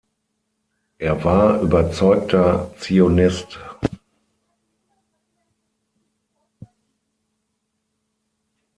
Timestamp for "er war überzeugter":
0.97-2.73